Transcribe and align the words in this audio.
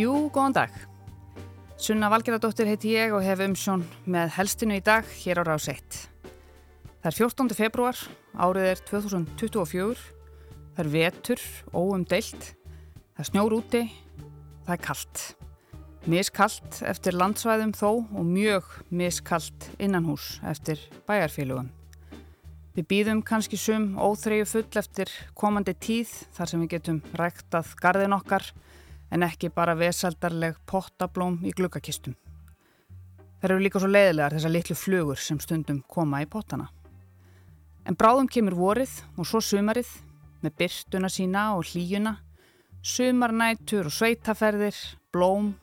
Jú, 0.00 0.30
góðan 0.32 0.54
dag. 0.56 0.76
Sunna 1.76 2.08
Valgeradóttir 2.08 2.68
heiti 2.70 2.94
ég 2.94 3.12
og 3.12 3.20
hef 3.20 3.40
umsjón 3.44 3.82
með 4.08 4.30
helstinu 4.38 4.78
í 4.78 4.84
dag 4.84 5.04
hér 5.04 5.42
á 5.42 5.44
Rás 5.44 5.66
1. 5.68 5.98
Það 7.02 7.08
er 7.10 7.16
14. 7.18 7.56
februar, 7.58 8.00
árið 8.32 8.68
er 8.70 8.80
2024, 8.88 10.06
það 10.72 10.80
er 10.80 10.90
vetur, 10.94 11.42
óumdeilt, 11.76 12.48
það 13.18 13.28
snjór 13.28 13.56
úti, 13.58 13.82
það 14.64 14.72
er 14.78 14.82
kallt. 14.86 15.26
Miskallt 16.08 16.80
eftir 16.94 17.20
landsvæðum 17.20 17.76
þó 17.76 17.90
og 18.00 18.24
mjög 18.24 18.72
miskallt 18.88 19.68
innanhús 19.76 20.38
eftir 20.48 20.80
bæjarfélugum. 21.10 21.68
Við 22.78 22.88
býðum 22.94 23.20
kannski 23.26 23.60
sum 23.60 23.92
óþreyju 24.00 24.48
full 24.48 24.80
eftir 24.80 25.12
komandi 25.36 25.76
tíð 25.76 26.22
þar 26.38 26.54
sem 26.54 26.64
við 26.64 26.76
getum 26.78 27.04
ræktað 27.20 27.76
gardin 27.82 28.16
okkar 28.16 28.48
en 29.10 29.24
ekki 29.26 29.50
bara 29.54 29.76
vesaldarleg 29.78 30.58
pottablóm 30.70 31.40
í 31.46 31.54
glukkakistum. 31.56 32.14
Það 33.40 33.48
eru 33.48 33.64
líka 33.64 33.80
svo 33.80 33.88
leiðilegar 33.88 34.36
þessar 34.36 34.52
litlu 34.54 34.76
flugur 34.76 35.20
sem 35.20 35.40
stundum 35.40 35.80
koma 35.88 36.20
í 36.22 36.28
pottana. 36.28 36.68
En 37.88 37.96
bráðum 37.96 38.28
kemur 38.28 38.58
vorið 38.58 38.92
og 39.16 39.26
svo 39.26 39.40
sumarið 39.40 39.88
með 40.44 40.56
byrstuna 40.60 41.08
sína 41.12 41.44
og 41.56 41.64
hlýjuna, 41.70 42.18
sumarnætur 42.84 43.88
og 43.88 43.96
sveitaferðir, 43.96 44.76
blóm, 45.12 45.54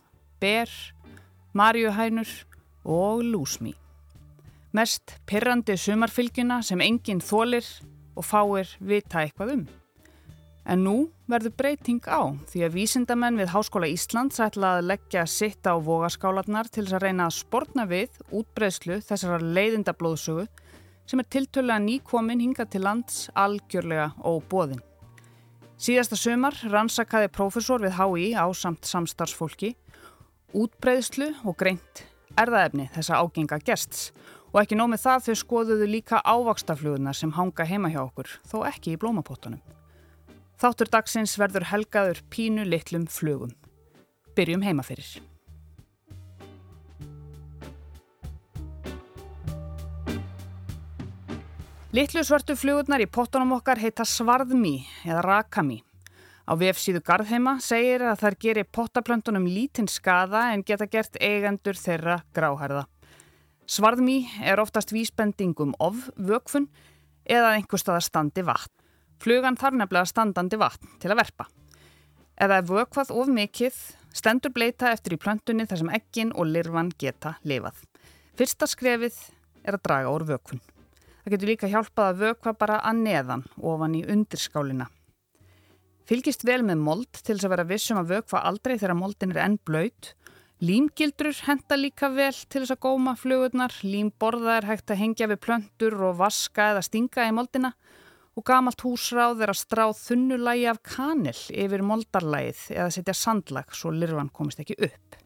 ber, 0.41 0.69
marjuhænur 1.53 2.29
og 2.85 3.23
lúsmí. 3.25 3.73
Mest 4.73 5.15
pirrandi 5.29 5.77
sumarfylgjuna 5.77 6.59
sem 6.65 6.81
enginn 6.81 7.21
þólir 7.23 7.65
og 8.17 8.25
fáir 8.25 8.73
vita 8.81 9.21
eitthvað 9.23 9.53
um. 9.53 9.67
En 10.67 10.81
nú 10.83 10.95
verður 11.31 11.53
breyting 11.55 12.03
á 12.11 12.35
því 12.51 12.65
að 12.67 12.73
vísindamenn 12.75 13.37
við 13.39 13.53
Háskóla 13.53 13.87
Íslands 13.87 14.41
ætla 14.43 14.73
að 14.77 14.89
leggja 14.89 15.23
sitt 15.31 15.63
á 15.63 15.79
vogaskálanar 15.79 16.67
til 16.67 16.83
þess 16.83 16.97
að 16.97 17.05
reyna 17.05 17.27
að 17.29 17.37
sportna 17.37 17.85
við 17.87 18.17
útbreyslu 18.35 18.97
þessara 19.07 19.39
leiðinda 19.39 19.95
blóðsögu 19.95 20.43
sem 21.07 21.23
er 21.23 21.29
tiltölulega 21.31 21.79
nýkomin 21.85 22.43
hinga 22.43 22.65
til 22.67 22.83
lands 22.83 23.29
algjörlega 23.31 24.09
og 24.27 24.43
bóðin. 24.51 24.83
Síðasta 25.79 26.19
sömar 26.19 26.57
rannsakaði 26.67 27.31
prófessor 27.31 27.85
við 27.85 27.95
HÍ 28.01 28.27
á 28.35 28.51
samt 28.51 28.83
samstarfsfólki 28.91 29.71
útbreyðslu 30.51 31.31
og 31.47 31.55
greint 31.59 32.03
erðaefni 32.35 32.89
þessa 32.91 33.23
ágenga 33.23 33.61
gests 33.63 34.11
og 34.51 34.59
ekki 34.65 34.75
nómið 34.75 35.05
það 35.05 35.25
þau 35.29 35.39
skoðuðu 35.45 35.89
líka 35.95 36.19
ávakstaflugunar 36.27 37.15
sem 37.15 37.31
hanga 37.39 37.63
heima 37.67 37.93
hjá 37.93 38.01
okkur, 38.03 38.27
þó 38.43 38.65
ekki 38.67 38.97
í 38.97 38.99
blómapottunum. 38.99 39.76
Þáttur 40.57 40.89
dagsins 40.89 41.35
verður 41.37 41.67
helgaður 41.69 42.23
pínu 42.33 42.63
litlum 42.65 43.05
flugum. 43.05 43.51
Byrjum 44.33 44.63
heima 44.65 44.85
fyrir. 44.85 45.19
Littlu 51.93 52.21
svörtu 52.25 52.53
flugurnar 52.57 53.01
í 53.01 53.07
pottunum 53.09 53.53
okkar 53.55 53.79
heita 53.81 54.05
svarðmí 54.05 54.79
eða 55.05 55.21
rakami. 55.25 55.79
Á 56.49 56.53
vefsíðu 56.57 57.03
Garðheima 57.05 57.57
segir 57.63 58.03
að 58.05 58.21
þær 58.23 58.37
gerir 58.43 58.67
pottaplöntunum 58.73 59.47
lítinn 59.49 59.89
skada 59.91 60.47
en 60.53 60.65
geta 60.67 60.87
gert 60.89 61.17
eigendur 61.21 61.77
þeirra 61.77 62.19
gráhærða. 62.33 62.85
Svarðmí 63.67 64.19
er 64.41 64.61
oftast 64.63 64.93
vísbendingum 64.95 65.73
of 65.79 66.09
vökfun 66.15 66.69
eða 67.25 67.55
einhver 67.57 67.81
stað 67.81 68.01
að 68.01 68.07
standi 68.09 68.45
vatn. 68.47 68.76
Flugan 69.23 69.57
þarf 69.57 69.79
nefnilega 69.79 70.11
standandi 70.11 70.59
vatn 70.61 70.97
til 71.01 71.11
að 71.11 71.21
verpa. 71.23 71.47
Ef 72.37 72.69
vökvað 72.69 73.11
of 73.17 73.29
mikill, 73.33 73.73
stendur 74.13 74.53
bleita 74.53 74.91
eftir 74.93 75.15
í 75.15 75.21
plöntunni 75.21 75.65
þar 75.65 75.81
sem 75.81 75.93
ekkin 75.97 76.33
og 76.37 76.51
lirfan 76.51 76.91
geta 77.01 77.37
lifað. 77.43 77.79
Fyrsta 78.37 78.67
skrefið 78.69 79.17
er 79.65 79.77
að 79.77 79.85
draga 79.87 80.11
úr 80.13 80.27
vökfun. 80.27 80.61
Það 81.23 81.33
getur 81.33 81.49
líka 81.49 81.67
hjálpað 81.71 82.11
að 82.11 82.21
vökva 82.21 82.53
bara 82.55 82.77
að 82.85 83.01
neðan 83.01 83.41
ofan 83.57 83.97
í 83.97 84.03
undirskálina. 84.05 84.85
Fylgist 86.07 86.45
vel 86.47 86.61
með 86.63 86.79
mold 86.85 87.09
til 87.17 87.33
þess 87.33 87.47
að 87.49 87.51
vera 87.51 87.67
vissum 87.67 87.97
að 87.99 88.13
vökva 88.13 88.45
aldrei 88.47 88.77
þegar 88.77 88.95
moldin 88.95 89.33
er 89.33 89.41
enn 89.43 89.57
blöyt. 89.67 90.13
Límgildrur 90.63 91.41
henda 91.49 91.75
líka 91.75 92.07
vel 92.13 92.31
til 92.47 92.61
þess 92.61 92.77
að 92.77 92.83
góma 92.85 93.17
flugurnar. 93.19 93.75
Límborða 93.83 94.61
er 94.61 94.69
hægt 94.69 94.93
að 94.93 95.01
hengja 95.01 95.27
við 95.33 95.41
plöntur 95.43 95.97
og 96.07 96.15
vaska 96.21 96.69
eða 96.71 96.85
stinga 96.85 97.27
í 97.27 97.33
moldina. 97.35 97.73
Og 97.73 97.97
gamalt 98.45 98.83
húsráð 98.85 99.39
er 99.41 99.49
að 99.49 99.61
stráð 99.63 99.95
þunnulægi 99.97 100.65
af 100.69 100.81
kanil 100.85 101.39
yfir 101.49 101.81
moldarlægið 101.81 102.59
eða 102.75 102.91
setja 102.93 103.15
sandlag 103.17 103.73
svo 103.73 103.89
lirfan 103.95 104.29
komist 104.29 104.61
ekki 104.61 104.77
upp. 104.77 105.17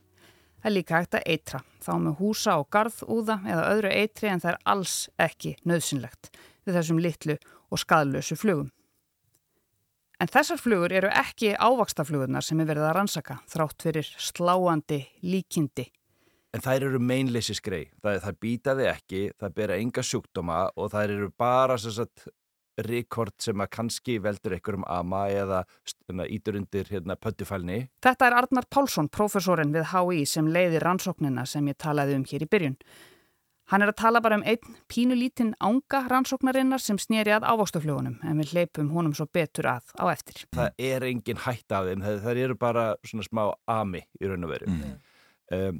Það 0.61 0.69
er 0.69 0.75
líka 0.75 0.99
hægt 1.01 1.17
að 1.17 1.25
eitra, 1.33 1.59
þá 1.81 1.93
með 2.03 2.19
húsa 2.21 2.57
og 2.61 2.67
garðúða 2.71 3.39
eða 3.49 3.69
öðru 3.73 3.93
eitri 3.97 4.29
en 4.29 4.43
það 4.43 4.51
er 4.53 4.59
alls 4.75 4.95
ekki 5.19 5.55
nöðsynlegt 5.67 6.29
við 6.63 6.77
þessum 6.77 7.01
litlu 7.01 7.35
og 7.71 7.81
skadlösu 7.81 8.37
flugum. 8.37 8.69
En 10.21 10.29
þessar 10.29 10.59
flugur 10.61 10.93
eru 10.93 11.09
ekki 11.09 11.55
ávakstaflugurnar 11.57 12.45
sem 12.45 12.59
er 12.61 12.69
verið 12.69 12.85
að 12.85 12.93
rannsaka 12.99 13.39
þrátt 13.49 13.87
fyrir 13.87 14.11
sláandi 14.21 14.99
líkindi. 15.25 15.87
En 16.53 16.61
þær 16.61 16.85
eru 16.91 16.99
meinleysi 17.01 17.55
skrei. 17.57 17.87
Það, 18.03 18.19
það 18.27 18.37
býtaði 18.45 18.87
ekki, 18.91 19.21
það 19.39 19.55
bera 19.57 19.79
enga 19.81 20.03
sjúkdóma 20.05 20.59
og 20.75 20.91
þær 20.93 21.15
eru 21.15 21.31
bara 21.41 21.79
sagt, 21.81 22.27
rekord 22.77 23.35
sem 23.41 23.61
að 23.61 23.71
kannski 23.75 24.17
veldur 24.23 24.55
einhverjum 24.55 24.85
ama 24.87 25.25
eða 25.29 25.61
ítur 26.31 26.57
undir 26.59 26.87
hérna, 26.91 27.17
pöttufælni. 27.19 27.85
Þetta 28.03 28.27
er 28.27 28.37
Arnar 28.39 28.67
Pálsson, 28.71 29.09
profesorinn 29.11 29.73
við 29.75 29.91
HÍ 29.91 30.25
sem 30.29 30.47
leiði 30.47 30.81
rannsóknina 30.83 31.45
sem 31.45 31.67
ég 31.67 31.79
talaði 31.81 32.19
um 32.19 32.27
hér 32.27 32.45
í 32.45 32.51
byrjun. 32.51 32.77
Hann 33.71 33.85
er 33.85 33.93
að 33.93 34.01
tala 34.01 34.19
bara 34.23 34.35
um 34.35 34.43
einn 34.43 34.73
pínulítinn 34.91 35.53
ánga 35.63 36.01
rannsóknarinnar 36.11 36.81
sem 36.83 36.97
snýri 36.99 37.31
að 37.31 37.45
ávokstuflugunum 37.47 38.17
en 38.27 38.41
við 38.41 38.55
leipum 38.57 38.89
honum 38.91 39.13
svo 39.15 39.29
betur 39.31 39.69
að 39.77 39.93
á 39.95 40.11
eftir. 40.11 40.43
Það 40.51 40.81
er 40.91 41.05
engin 41.07 41.39
hætt 41.39 41.71
af 41.71 41.87
þeim, 41.87 42.03
það 42.25 42.41
eru 42.43 42.57
bara 42.59 42.89
svona 43.07 43.27
smá 43.27 43.45
ami 43.71 44.03
í 44.19 44.27
raun 44.27 44.43
og 44.43 44.51
veru. 44.51 44.73
Mm. 44.73 44.99
Um, 45.55 45.79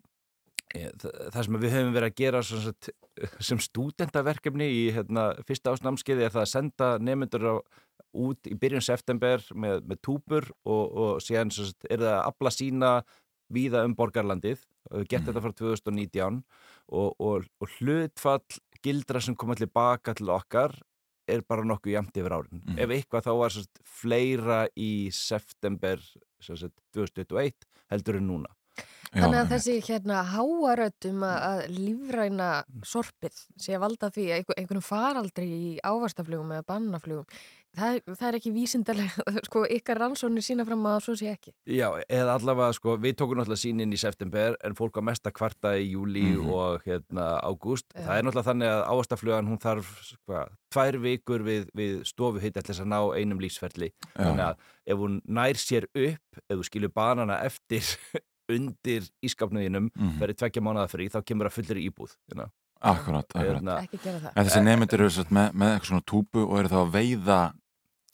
það 0.72 1.42
sem 1.44 1.60
við 1.60 1.76
höfum 1.76 1.94
verið 1.98 2.14
að 2.14 2.18
gera 2.22 2.44
sagt, 2.48 2.92
sem 3.44 3.60
stúdendaverkefni 3.62 4.68
í 4.68 4.84
hérna, 4.96 5.32
fyrsta 5.48 5.76
ásnámskeiði 5.76 6.28
er 6.28 6.34
það 6.34 6.46
að 6.46 6.52
senda 6.52 6.92
nefnendur 7.02 7.48
á, 7.48 7.56
út 8.12 8.50
í 8.50 8.58
byrjun 8.60 8.84
september 8.84 9.44
með, 9.56 9.84
með 9.88 10.02
túpur 10.04 10.50
og, 10.66 10.86
og 10.92 11.22
sagt, 11.24 11.86
er 11.88 12.02
það 12.02 12.14
að 12.16 12.26
abla 12.26 12.52
sína 12.54 12.92
víða 13.52 13.84
um 13.88 13.96
borgarlandið, 13.96 14.64
gett 15.08 15.26
þetta 15.28 15.44
frá 15.44 15.54
2019 15.56 16.42
og, 16.92 17.10
og, 17.20 17.48
og 17.62 17.76
hlutfall 17.78 18.62
gildra 18.84 19.22
sem 19.24 19.36
koma 19.38 19.56
allir 19.56 19.72
baka 19.72 20.16
til 20.18 20.32
okkar 20.34 20.76
er 21.32 21.44
bara 21.48 21.66
nokkuð 21.68 21.94
jæmt 21.94 22.18
yfir 22.18 22.34
árin. 22.36 22.64
Mm. 22.66 22.80
Ef 22.82 22.94
eitthvað 22.96 23.28
þá 23.28 23.32
var 23.40 23.54
sagt, 23.56 23.84
fleira 23.88 24.62
í 24.76 24.92
september 25.16 26.02
sagt, 26.42 26.74
2021 26.98 27.70
heldur 27.94 28.20
en 28.20 28.28
núna. 28.28 28.52
Þannig 29.12 29.40
að 29.42 29.50
þessi 29.56 29.78
hérna 29.90 30.22
háaröldum 30.32 31.24
að 31.28 31.64
lífræna 31.76 32.52
sorpið 32.88 33.42
sé 33.60 33.76
að 33.76 33.84
valda 33.84 34.12
því 34.16 34.28
að 34.32 34.54
einhvern 34.56 34.86
faraldri 34.86 35.48
í 35.52 35.74
ávastaflugum 35.84 36.54
eða 36.56 36.68
bannaflugum 36.70 37.28
það, 37.78 38.00
það 38.10 38.28
er 38.28 38.38
ekki 38.38 38.52
vísindarlega, 38.56 39.26
sko, 39.48 39.64
ykkar 39.78 40.02
rannsónir 40.02 40.46
sína 40.46 40.66
fram 40.68 40.86
að 40.90 40.98
svo 41.06 41.16
sé 41.20 41.32
ekki. 41.32 41.54
Já, 41.70 41.88
eða 42.06 42.38
allavega, 42.38 42.76
sko, 42.78 42.96
við 43.02 43.18
tókum 43.20 43.40
náttúrulega 43.40 43.64
sínin 43.64 43.96
í 43.96 44.00
september 44.00 44.58
en 44.66 44.76
fólk 44.78 45.00
á 45.00 45.02
mesta 45.12 45.34
kvarta 45.36 45.74
í 45.80 45.92
júli 45.94 46.26
mm 46.32 46.42
-hmm. 46.42 46.52
og 46.56 46.88
hérna 46.88 47.28
ágúst. 47.44 47.88
Ja. 47.96 48.06
Það 48.08 48.18
er 48.18 48.26
náttúrulega 48.26 48.50
þannig 48.50 48.72
að 48.72 48.82
ávastaflugan, 48.92 49.52
hún 49.52 49.62
þarf, 49.62 49.94
sko, 50.10 50.46
tvær 50.72 51.00
vikur 51.06 51.46
við, 51.48 51.70
við 51.76 52.04
stofu 52.08 52.40
hitt 52.40 52.58
eftir 52.58 52.76
þess 52.76 52.86
að 52.86 52.92
ná 52.92 53.02
einum 53.16 53.40
lífsferli. 53.40 53.92
Ja. 54.16 54.26
Þannig 54.26 54.46
að 54.50 54.56
ef 54.86 54.98
hún 54.98 55.22
nær 55.26 55.56
sér 55.56 55.88
upp, 55.94 56.44
ef 56.50 56.58
þú 56.58 56.64
skilur 56.64 56.92
banana 56.94 57.42
eftir 57.46 57.84
undir 58.58 59.08
ískapnuðinum 59.24 59.90
mm 59.90 59.94
-hmm. 59.96 60.20
verið 60.20 60.42
tvekkja 60.42 60.66
mánuða 60.66 60.90
frí, 60.92 61.10
þá 61.10 61.20
kemur 61.26 61.50
það 61.50 61.58
fullir 61.58 61.78
í 61.82 61.88
íbúð. 61.90 62.18
Hérna. 62.30 62.52
Akkurát, 62.82 63.30
akkurát. 63.36 63.90
En 64.36 64.46
þessi 64.46 64.62
nefndir 64.66 65.02
eru 65.06 65.26
með, 65.30 65.52
með 65.54 65.74
eitthvað 65.74 65.90
svona 65.92 66.08
túpu 66.08 66.46
og 66.48 66.60
eru 66.60 66.72
þá 66.72 66.80
að 66.82 66.94
veiða 66.96 67.42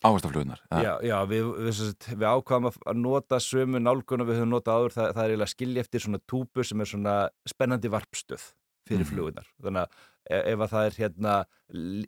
áhersluaflugunar 0.04 0.60
Já, 0.70 0.92
já 1.02 1.16
við, 1.26 1.48
við, 1.66 1.80
við 2.12 2.26
ákvaðum 2.28 2.68
að 2.70 3.00
nota 3.00 3.40
sömu 3.42 3.80
nálgunum 3.82 4.28
við 4.28 4.40
höfum 4.40 4.52
notað 4.52 4.78
áður, 4.78 4.94
það, 4.94 5.08
það 5.16 5.22
er 5.22 5.32
eiginlega 5.32 5.54
skilji 5.54 5.82
eftir 5.82 6.04
svona 6.04 6.20
túpur 6.30 6.68
sem 6.68 6.84
er 6.84 6.90
svona 6.92 7.16
spennandi 7.48 7.90
varpstöð 7.92 8.44
fyrir 8.88 9.02
mm. 9.02 9.10
flugunar 9.10 9.48
þannig 9.64 9.82
að 9.82 9.96
e, 10.30 10.40
ef 10.52 10.62
að 10.62 10.72
það 10.74 10.90
er 10.90 10.98
hérna, 11.02 11.34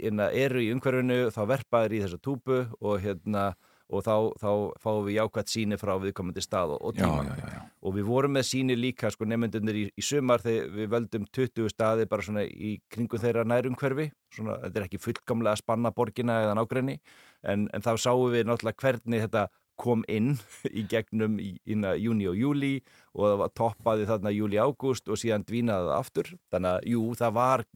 hérna 0.04 0.30
eru 0.44 0.62
í 0.62 0.70
umhverfinu 0.74 1.18
þá 1.34 1.42
verpaður 1.50 1.96
í 1.96 2.02
þessa 2.04 2.22
túpu 2.22 2.62
og 2.78 3.02
hérna 3.02 3.48
og 3.90 4.04
þá, 4.06 4.14
þá 4.40 4.50
fáum 4.82 5.06
við 5.06 5.16
jákvæmt 5.18 5.52
síni 5.52 5.78
frá 5.80 5.92
viðkomandi 6.02 6.44
stað 6.44 6.74
og, 6.76 6.82
og 6.88 6.96
tíma. 6.98 7.24
já, 7.26 7.36
já, 7.40 7.54
já, 7.56 7.62
og 7.82 7.96
við 7.96 8.10
vorum 8.10 8.36
með 8.36 8.46
síni 8.50 8.76
líka 8.78 9.10
sko 9.10 9.28
nefndunir 9.28 9.80
í, 9.80 9.84
í 9.90 10.04
sumar 10.04 10.44
þegar 10.44 10.70
við 10.76 10.92
völdum 10.94 11.26
20 11.38 11.72
staði 11.72 12.06
bara 12.10 12.26
svona 12.26 12.44
í 12.46 12.76
kringum 12.92 13.22
þeirra 13.22 13.46
nærumhverfi 13.48 14.10
svona, 14.34 14.60
þetta 14.66 14.80
er 14.80 14.86
ekki 14.88 15.02
fullkomlega 15.02 15.56
að 15.56 15.64
spanna 15.64 15.94
borgina 15.96 16.42
eða 16.44 16.58
nákrenni 16.60 17.00
en, 17.42 17.66
en 17.72 17.84
þá 17.84 17.94
sáum 17.98 18.30
við 18.32 18.46
náttúrulega 18.46 18.84
hvernig 18.84 19.26
þetta 19.26 19.48
kom 19.80 20.04
inn 20.12 20.34
í 20.78 20.84
gegnum 20.90 21.38
í, 21.42 21.54
inna 21.70 21.94
júni 21.98 22.28
og 22.30 22.38
júli 22.38 22.74
og 23.14 23.24
það 23.26 23.40
var 23.42 23.54
toppaði 23.62 24.06
þarna 24.10 24.34
júli-ágúst 24.34 25.10
og 25.10 25.20
síðan 25.20 25.46
dvínaði 25.48 25.88
það 25.88 25.96
aftur. 25.96 26.30
Þannig 26.52 26.70
að 26.76 26.88
jú, 26.92 27.02
það 27.20 27.34
var, 27.38 27.66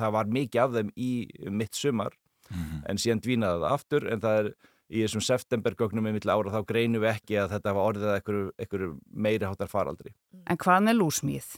það 0.00 0.16
var 0.16 0.34
mikið 0.38 0.64
af 0.64 0.76
þeim 0.78 0.92
í 0.96 1.12
mitt 1.60 1.78
sumar 1.78 2.16
mm 2.50 2.60
-hmm. 2.60 2.82
en 2.90 3.02
síðan 3.04 3.24
dvínaði 3.26 3.64
það 3.64 3.76
aftur 3.78 4.08
en 4.10 4.24
það 4.24 4.40
er 4.40 4.52
í 4.90 5.04
þessum 5.04 5.22
septembergögnum 5.22 6.04
með 6.04 6.18
mittla 6.18 6.36
ára 6.36 6.54
þá 6.56 6.66
greinum 6.66 7.04
við 7.04 7.12
ekki 7.14 7.38
að 7.40 7.52
þetta 7.56 7.74
var 7.76 7.90
orðið 7.92 8.08
að 8.10 8.16
einhverju 8.58 8.90
meiri 9.10 9.46
hátar 9.46 9.70
faraldri. 9.70 10.14
En 10.50 10.58
hvaðan 10.58 10.90
er 10.90 10.98
lúsmíð? 10.98 11.52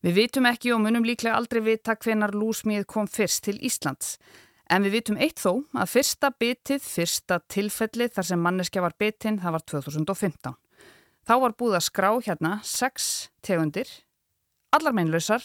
Við 0.00 0.16
vitum 0.16 0.46
ekki 0.48 0.70
og 0.72 0.80
munum 0.84 1.04
líklega 1.04 1.36
aldrei 1.36 1.60
vita 1.66 1.98
hvenar 1.98 2.32
lúsmíð 2.32 2.86
kom 2.88 3.10
fyrst 3.10 3.44
til 3.48 3.58
Íslands 3.60 4.14
En 4.70 4.84
við 4.86 5.00
vitum 5.00 5.16
eitt 5.18 5.40
þó 5.42 5.64
að 5.74 5.88
fyrsta 5.90 6.28
bitið, 6.38 6.84
fyrsta 6.86 7.40
tilfellið 7.50 8.12
þar 8.14 8.26
sem 8.28 8.44
manneskja 8.44 8.84
var 8.84 8.94
bitinn, 9.02 9.40
það 9.42 9.56
var 9.56 9.64
2015. 9.72 10.54
Þá 11.26 11.34
var 11.42 11.56
búið 11.58 11.78
að 11.80 11.86
skrá 11.88 12.10
hérna 12.22 12.52
sex 12.66 13.08
tegundir, 13.42 13.90
allar 14.70 14.94
meinlausar, 14.94 15.42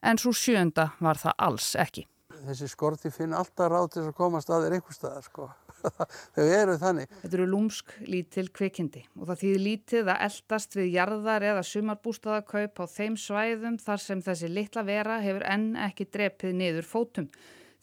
en 0.00 0.16
svo 0.20 0.32
sjönda 0.32 0.88
var 1.04 1.20
það 1.20 1.36
alls 1.48 1.68
ekki. 1.84 2.06
Þessi 2.46 2.70
skorti 2.72 3.12
finn 3.12 3.36
alltaf 3.36 3.68
ráð 3.72 3.90
til 3.92 4.06
að 4.06 4.16
koma 4.16 4.40
staðir 4.40 4.78
einhver 4.78 4.96
staðar, 4.96 5.28
sko. 5.28 5.50
Þau 6.36 6.44
eru 6.44 6.76
þannig. 6.80 7.10
Þetta 7.22 7.38
eru 7.38 7.48
lúmsk 7.50 7.92
lítil 8.06 8.46
kvikindi 8.54 9.04
og 9.16 9.28
það 9.30 9.42
þýðir 9.42 9.62
lítið 9.66 10.10
að 10.12 10.24
eldast 10.28 10.78
við 10.78 10.88
jarðar 10.94 11.46
eða 11.50 11.66
sumarbústaðakaup 11.70 12.82
á 12.82 12.84
þeim 12.92 13.18
svæðum 13.20 13.78
þar 13.82 14.02
sem 14.02 14.24
þessi 14.26 14.50
litla 14.52 14.86
vera 14.86 15.20
hefur 15.24 15.46
enn 15.50 15.68
ekki 15.88 16.08
drepið 16.12 16.56
niður 16.60 16.88
fótum. 16.88 17.30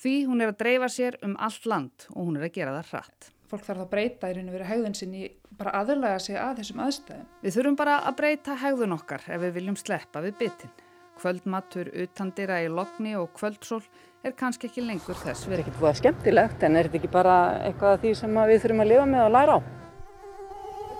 Því 0.03 0.15
hún 0.27 0.43
er 0.43 0.51
að 0.51 0.59
dreifa 0.63 0.89
sér 0.91 1.19
um 1.23 1.37
allt 1.39 1.67
land 1.69 2.07
og 2.13 2.27
hún 2.27 2.39
er 2.39 2.47
að 2.49 2.55
gera 2.57 2.75
það 2.79 2.91
hratt. 2.93 3.29
Fólk 3.53 3.67
þarf 3.67 3.83
að 3.83 3.91
breyta 3.91 4.29
í 4.31 4.35
raun 4.35 4.47
og 4.49 4.55
veru 4.55 4.65
hegðun 4.65 4.95
sinni 4.97 5.27
bara 5.59 5.75
aðurlega 5.79 6.21
sig 6.23 6.39
að 6.41 6.61
þessum 6.61 6.81
aðstæðum. 6.87 7.27
Við 7.43 7.57
þurfum 7.57 7.77
bara 7.77 7.99
að 8.07 8.15
breyta 8.17 8.55
hegðun 8.63 8.95
okkar 8.95 9.27
ef 9.29 9.43
við 9.43 9.53
viljum 9.59 9.77
sleppa 9.77 10.23
við 10.25 10.39
bitin. 10.39 10.73
Kvöldmatur 11.21 11.91
utandira 12.03 12.57
í 12.63 12.71
lokni 12.73 13.13
og 13.19 13.29
kvöldsól 13.37 13.83
er 14.23 14.35
kannski 14.39 14.69
ekki 14.69 14.83
lengur 14.85 15.17
þess. 15.19 15.45
Það 15.45 15.53
er 15.53 15.61
ekki 15.63 15.75
búið 15.79 15.97
skemmtilegt 15.99 16.63
en 16.63 16.77
er 16.79 16.87
þetta 16.87 16.99
ekki 17.01 17.11
bara 17.11 17.37
eitthvað 17.67 17.95
af 17.97 18.03
því 18.03 18.13
sem 18.19 18.37
við 18.39 18.61
þurfum 18.63 18.83
að 18.83 18.91
lifa 18.91 19.07
með 19.13 19.23
og 19.23 19.33
læra 19.35 19.55
á? 19.55 19.59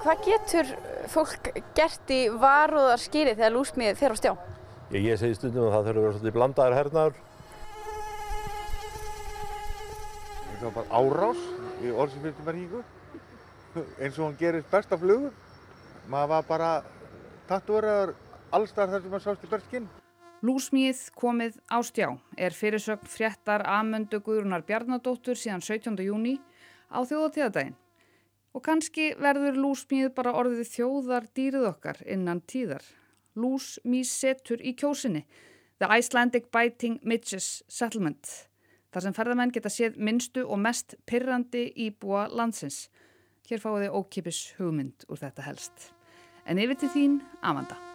Hvað 0.04 0.26
getur 0.28 0.72
fólk 1.14 1.52
gert 1.78 2.12
í 2.12 2.22
varúðar 2.42 3.00
skýri 3.00 3.38
þegar 3.38 3.56
lúsmið 3.56 4.02
fer 4.02 4.12
á 4.12 4.16
stjá? 4.20 4.34
Ég, 4.92 5.06
ég 5.08 5.22
segi 5.22 5.38
stundum 5.38 5.70
að 5.70 5.78
það 5.78 5.88
þurfur 5.88 6.02
að 6.02 6.04
vera 6.04 6.18
svolítið 6.18 6.36
blandaðar 6.40 6.78
hernaður 6.82 7.22
það 10.64 10.68
var 10.68 10.76
bara 10.78 11.00
árás 11.00 11.42
í 11.84 11.92
orðsifjöldumverkingu 11.92 12.84
eins 14.00 14.20
og 14.20 14.28
hann 14.28 14.38
gerir 14.40 14.68
besta 14.72 15.00
flugur 15.00 15.34
maður 16.12 16.32
var 16.36 16.48
bara 16.48 16.70
tattúraður 17.50 18.16
allstar 18.54 18.92
þar 18.92 19.04
sem 19.04 19.12
maður 19.12 19.26
sást 19.28 19.44
í 19.44 19.52
berskinn 19.52 19.90
Lúsmíð 20.44 21.06
komið 21.16 21.56
á 21.72 21.80
stjá 21.88 22.10
er 22.36 22.52
fyrirsögn 22.52 23.08
fréttar 23.08 23.64
Amöndu 23.64 24.20
Guðrunar 24.20 24.66
Bjarnadóttur 24.68 25.40
síðan 25.40 25.64
17. 25.64 25.96
júni 26.04 26.34
á 26.92 27.00
þjóðatíðadaginn 27.08 27.78
og 28.52 28.66
kannski 28.66 29.14
verður 29.24 29.62
lúsmíð 29.64 30.12
bara 30.18 30.36
orðið 30.36 30.68
þjóðar 30.74 31.30
dýrið 31.32 31.70
okkar 31.70 32.04
innan 32.04 32.44
tíðar 32.44 32.84
Lúsmíð 33.40 34.10
setur 34.12 34.60
í 34.60 34.76
kjósinni 34.76 35.24
The 35.80 35.88
Icelandic 35.96 36.52
Biting 36.52 37.00
Midges 37.08 37.64
Settlement 37.72 38.50
þar 38.94 39.08
sem 39.08 39.16
ferðamenn 39.16 39.56
geta 39.56 39.72
séð 39.74 39.96
minnstu 39.98 40.44
og 40.44 40.60
mest 40.62 40.98
pyrrandi 41.10 41.66
íbúa 41.88 42.28
landsins. 42.30 42.90
Hér 43.50 43.64
fáið 43.64 43.88
þið 43.88 43.98
ókipis 43.98 44.44
hugmynd 44.60 45.08
úr 45.10 45.24
þetta 45.24 45.48
helst. 45.50 45.90
En 46.46 46.62
yfir 46.62 46.84
til 46.84 46.94
þín, 46.94 47.20
Amanda. 47.42 47.93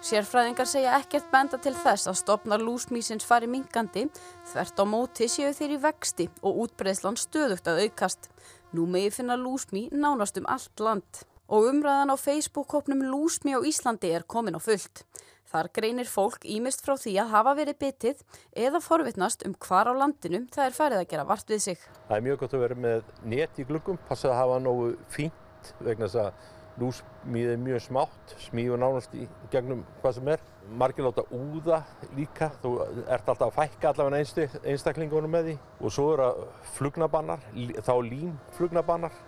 Sérfræðingar 0.00 0.64
segja 0.64 0.94
ekkert 0.96 1.26
benda 1.28 1.58
til 1.60 1.74
þess 1.76 2.08
að 2.08 2.16
stopnar 2.22 2.62
lúsmísins 2.64 3.26
fari 3.28 3.44
mingandi, 3.52 4.06
þvert 4.48 4.78
á 4.80 4.84
móti 4.88 5.26
séu 5.28 5.50
þeir 5.52 5.74
í 5.74 5.80
vexti 5.82 6.26
og 6.40 6.62
útbreyslan 6.62 7.18
stöðugt 7.20 7.68
að 7.68 7.82
aukast. 7.84 8.30
Nú 8.72 8.86
megi 8.88 9.10
finna 9.18 9.36
lúsmí 9.36 9.90
nánast 9.92 10.40
um 10.40 10.48
allt 10.48 10.80
land. 10.80 11.20
Og 11.52 11.68
umræðan 11.68 12.14
á 12.14 12.16
Facebook-hópnum 12.16 13.02
Lúsmí 13.10 13.52
á 13.52 13.60
Íslandi 13.60 14.08
er 14.14 14.24
komin 14.24 14.56
á 14.56 14.60
fullt. 14.62 15.02
Þar 15.50 15.68
greinir 15.74 16.08
fólk 16.08 16.46
ímist 16.48 16.80
frá 16.86 16.94
því 16.94 17.16
að 17.20 17.32
hafa 17.34 17.54
verið 17.58 17.78
bitið 17.82 18.22
eða 18.56 18.80
forvittnast 18.80 19.44
um 19.44 19.56
hvar 19.58 19.90
á 19.90 19.92
landinu 19.98 20.46
það 20.54 20.64
er 20.64 20.78
færið 20.78 21.02
að 21.02 21.10
gera 21.10 21.26
vart 21.28 21.50
við 21.50 21.60
sig. 21.66 21.84
Það 22.08 22.16
er 22.16 22.24
mjög 22.28 22.40
gott 22.40 22.56
að 22.56 22.64
vera 22.64 22.80
með 22.86 23.12
net 23.34 23.60
í 23.60 23.68
gluggum, 23.68 24.00
passa 24.08 24.30
að 24.30 24.38
hafa 24.38 24.60
nógu 24.64 24.94
fínt 25.12 25.74
vegna 25.82 26.06
þess 26.06 26.22
að 26.22 26.48
lúsmíð 26.78 27.50
er 27.54 27.60
mjög 27.60 27.82
smátt, 27.88 28.34
smíður 28.46 28.80
nánast 28.80 29.14
í 29.18 29.26
gegnum 29.52 29.82
hvað 30.00 30.16
sem 30.18 30.30
er. 30.36 30.46
Margir 30.70 31.06
láta 31.06 31.24
úða 31.34 31.80
líka, 32.14 32.52
þú 32.62 32.76
ert 33.10 33.28
alltaf 33.28 33.48
að 33.48 33.56
fækka 33.58 33.90
allavega 33.90 34.48
einstaklingunum 34.70 35.32
með 35.34 35.50
því. 35.50 35.56
Og 35.80 35.94
svo 35.96 36.06
eru 36.14 36.30
flugnabannar, 36.76 37.42
þá 37.82 37.94
límflugnabannar 38.06 39.18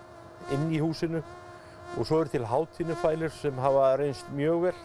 inn 0.55 0.71
í 0.75 0.81
húsinu 0.83 1.23
og 1.99 2.07
svo 2.09 2.23
eru 2.23 2.33
til 2.33 2.47
hátínufælir 2.49 3.33
sem 3.35 3.59
hafa 3.61 3.93
reynst 4.01 4.31
mjög 4.37 4.69
vel. 4.69 4.79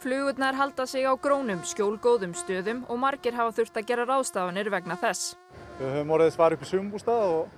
Flugurnar 0.00 0.56
halda 0.56 0.86
sig 0.86 1.04
á 1.04 1.12
grónum, 1.12 1.60
skjólgóðum 1.60 2.32
stöðum 2.32 2.86
og 2.88 2.98
margir 3.02 3.36
hafa 3.36 3.52
þurft 3.58 3.76
að 3.76 3.88
gera 3.90 4.06
ráðstafanir 4.08 4.70
vegna 4.72 4.96
þess. 4.96 5.34
Við 5.76 5.90
höfum 5.92 6.14
orðið 6.16 6.32
svar 6.36 6.56
upp 6.56 6.64
í 6.64 6.68
sumbústað 6.70 7.24
og 7.34 7.50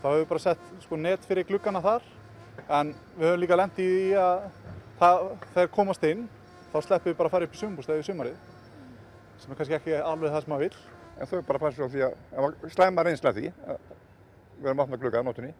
þá 0.00 0.06
höfum 0.08 0.22
við 0.22 0.30
bara 0.30 0.44
sett 0.46 0.70
sko, 0.84 0.96
net 0.96 1.28
fyrir 1.28 1.48
gluggana 1.48 1.82
þar. 1.84 2.06
En 2.68 2.92
við 3.16 3.26
höfum 3.26 3.42
líka 3.42 3.58
lendið 3.58 3.96
í 4.00 4.10
að 4.20 4.44
það, 5.00 5.24
þegar 5.54 5.72
komast 5.74 6.06
inn 6.06 6.28
þá 6.70 6.78
sleppum 6.86 7.10
við 7.10 7.18
bara 7.18 7.30
að 7.30 7.34
fara 7.34 7.48
upp 7.48 7.56
í 7.56 7.60
sumbústað 7.60 8.02
í 8.02 8.06
sumarið. 8.06 8.36
Sem 9.40 9.52
er 9.52 9.58
kannski 9.58 9.78
ekki 9.78 9.96
alveg 9.98 10.34
það 10.34 10.44
sem 10.44 10.54
maður 10.54 10.66
vil. 10.68 10.84
En 11.20 11.30
þau 11.30 11.40
bara 11.48 11.62
passa 11.64 11.88
á 11.88 11.92
því 11.92 12.04
að 12.06 12.70
slæma 12.76 13.04
reynsla 13.06 13.34
því 13.36 13.50
að 13.50 13.82
við 14.60 14.70
höfum 14.70 14.84
opnað 14.86 15.02
glugga 15.02 15.24
á 15.24 15.26
nótunni. 15.26 15.52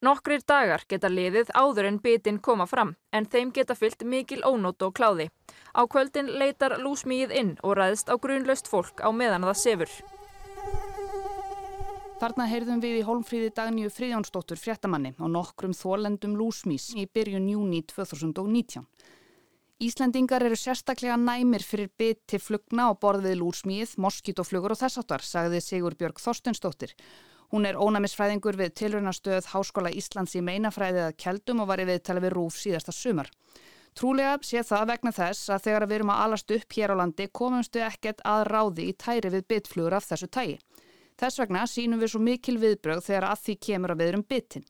Nokkrir 0.00 0.40
dagar 0.48 0.86
geta 0.88 1.10
liðið 1.12 1.50
áður 1.52 1.90
en 1.90 1.98
bitin 2.00 2.38
koma 2.40 2.64
fram 2.64 2.94
en 3.12 3.26
þeim 3.28 3.50
geta 3.52 3.76
fyllt 3.76 4.00
mikil 4.08 4.40
ónót 4.48 4.80
og 4.86 4.94
kláði. 4.96 5.28
Á 5.76 5.84
kvöldin 5.84 6.30
leitar 6.40 6.78
lúsmíð 6.80 7.34
inn 7.36 7.50
og 7.60 7.76
ræðist 7.76 8.08
á 8.08 8.16
grunlaust 8.16 8.70
fólk 8.72 9.04
á 9.04 9.12
meðan 9.12 9.44
það 9.44 9.60
sefur. 9.60 9.92
Þarna 12.20 12.44
heyrðum 12.50 12.82
við 12.82 12.98
í 12.98 13.04
Holmfríði 13.06 13.48
Dagníu 13.56 13.88
Fríðjónsdóttur 13.88 14.58
fréttamanni 14.60 15.14
og 15.24 15.30
nokkrum 15.32 15.72
þólendum 15.72 16.34
lúsmís 16.36 16.90
í 16.92 17.06
byrjun 17.08 17.46
júni 17.48 17.78
2019. 17.88 18.82
Íslendingar 19.80 20.44
eru 20.44 20.58
sérstaklega 20.60 21.16
næmir 21.16 21.64
fyrir 21.64 21.88
bit 21.96 22.20
til 22.28 22.42
flugna 22.44 22.90
og 22.92 22.98
borð 23.00 23.24
við 23.24 23.38
lúsmíð, 23.40 23.94
moskítoflugur 24.04 24.74
og 24.74 24.80
þessartar, 24.82 25.24
sagði 25.24 25.62
Sigur 25.64 25.96
Björg 25.96 26.20
Þorstensdóttir. 26.20 26.92
Hún 27.54 27.64
er 27.64 27.80
ónæmisfræðingur 27.80 28.60
við 28.60 28.74
tilrunastöð 28.82 29.48
Háskóla 29.54 29.88
Íslands 29.88 30.36
í 30.36 30.44
meinafræðið 30.44 31.06
að 31.06 31.16
keldum 31.24 31.64
og 31.64 31.70
var 31.72 31.80
í 31.80 31.88
viðtali 31.88 32.26
við 32.26 32.34
Rúf 32.36 32.60
síðasta 32.60 32.92
sumar. 32.92 33.32
Trúlega 33.96 34.36
sé 34.44 34.60
það 34.60 34.92
vegna 34.92 35.16
þess 35.16 35.48
að 35.56 35.64
þegar 35.70 35.88
við 35.88 36.02
erum 36.02 36.12
að 36.12 36.22
alast 36.26 36.54
upp 36.60 36.76
hér 36.76 36.92
á 36.92 37.00
landi 37.00 37.30
komumstu 37.32 37.80
ekkert 37.88 38.20
að 38.28 38.44
ráði 38.52 38.90
í 38.92 38.94
tæri 39.00 39.32
við 39.32 39.48
bitflugur 39.54 39.96
af 39.96 40.12
þessu 40.12 40.28
tægi. 40.28 40.60
Þess 41.20 41.42
vegna 41.42 41.66
sínum 41.68 42.00
við 42.00 42.14
svo 42.14 42.22
mikil 42.24 42.56
viðbröð 42.62 43.02
þegar 43.04 43.28
að 43.28 43.42
því 43.44 43.56
kemur 43.66 43.92
að 43.92 44.00
við 44.00 44.12
erum 44.12 44.28
bitin. 44.28 44.64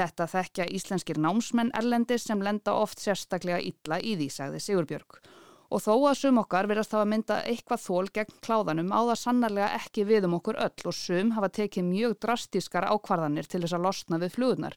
Þetta 0.00 0.30
þekkja 0.32 0.70
íslenskir 0.78 1.20
námsmenn 1.20 1.74
erlendir 1.76 2.22
sem 2.22 2.40
lenda 2.40 2.72
oft 2.78 3.02
sérstaklega 3.02 3.60
illa 3.60 4.00
í 4.00 4.14
því, 4.16 4.30
sagði 4.32 4.62
Sigurbjörg 4.64 5.20
og 5.70 5.82
þó 5.84 5.92
að 6.10 6.16
sum 6.18 6.40
okkar 6.42 6.66
verðast 6.66 6.94
hafa 6.96 7.06
mynda 7.06 7.36
eitthvað 7.46 7.82
þól 7.84 8.08
gegn 8.14 8.38
kláðanum 8.42 8.90
á 8.90 9.00
það 9.12 9.20
sannarlega 9.20 9.68
ekki 9.78 10.06
við 10.08 10.26
um 10.26 10.34
okkur 10.40 10.58
öll 10.64 10.88
og 10.90 10.96
sum 10.96 11.30
hafa 11.36 11.50
tekið 11.60 11.86
mjög 11.86 12.16
drastískar 12.24 12.88
ákvarðanir 12.90 13.46
til 13.46 13.62
þess 13.62 13.76
að 13.78 13.86
losna 13.86 14.18
við 14.18 14.34
flugurnar. 14.34 14.74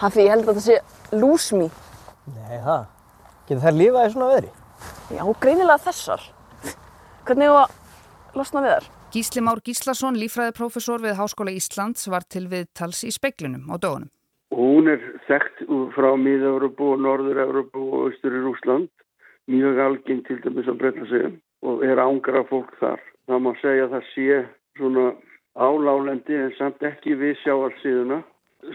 Hafi, 0.00 0.24
ég 0.24 0.32
held 0.32 0.48
að 0.48 0.54
það 0.56 0.64
sé 0.64 0.78
lúsmí. 1.12 1.68
Nei, 2.32 2.56
það. 2.64 2.88
Getur 3.50 3.62
þær 3.66 3.76
lifað 3.76 4.06
í 4.06 4.14
svona 4.14 4.30
veðri? 4.30 4.54
Já, 5.10 5.22
greinilega 5.42 5.84
þessar. 5.90 6.24
Hvernig 7.28 7.50
hefur 7.50 7.60
það 7.60 7.79
losnað 8.38 8.66
við 8.66 8.74
þar? 8.76 8.88
Gísli 9.10 9.42
Már 9.42 9.60
Gíslason, 9.66 10.18
lífræðiprofessor 10.22 11.02
við 11.02 11.18
Háskóla 11.18 11.52
Íslands, 11.54 12.06
var 12.12 12.26
til 12.30 12.46
viðtals 12.50 13.02
í 13.02 13.10
speiklunum 13.14 13.66
á 13.70 13.76
dögunum. 13.82 14.10
Hún 14.54 14.90
er 14.90 15.02
þekkt 15.28 15.64
frá 15.94 16.10
Míða-Európu 16.18 16.92
og 16.94 17.02
Norður-Európu 17.04 17.82
og 17.94 18.08
Östur 18.10 18.34
í 18.34 18.42
Rúsland, 18.44 18.90
mjög 19.50 19.78
algeng 19.84 20.24
til 20.26 20.38
dæmis 20.44 20.70
á 20.70 20.74
Breitlandsegum 20.74 21.36
og 21.66 21.84
er 21.86 22.02
ángra 22.02 22.42
fólk 22.48 22.72
þar. 22.80 23.02
Það 23.26 23.44
má 23.44 23.50
segja 23.60 23.86
að 23.86 23.94
það 23.94 24.08
sé 24.14 24.40
svona 24.78 25.06
álálendi 25.54 26.38
en 26.38 26.52
samt 26.58 26.82
ekki 26.86 27.14
við 27.20 27.38
sjáalsíðuna. 27.44 28.22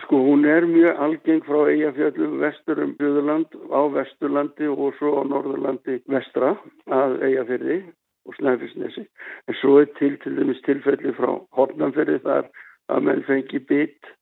Sko 0.03 0.21
hún 0.25 0.47
er 0.49 0.65
mjög 0.65 1.01
algeng 1.05 1.43
frá 1.45 1.59
Eyjafjöldum 1.69 2.39
vesturum 2.41 2.95
Bjöðurland 2.99 3.51
á 3.69 3.81
Vesturlandi 3.93 4.71
og 4.71 4.95
svo 4.97 5.19
á 5.19 5.23
Norðurlandi 5.29 5.99
vestra 6.09 6.55
að 6.89 7.19
Eyjafjörði 7.27 7.77
og 8.25 8.35
Snæfellsnesi. 8.39 9.05
En 9.47 9.57
svo 9.61 9.79
er 9.81 9.89
til 9.99 10.17
til 10.23 10.37
dæmis 10.37 10.61
tilfelli 10.65 11.13
frá 11.17 11.31
Hortnamferði 11.57 12.19
þar 12.25 12.49
að 12.89 13.03
menn 13.07 13.23
fengi 13.27 13.59
bit 13.59 14.13